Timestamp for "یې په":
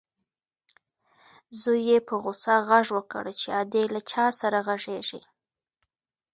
1.89-2.13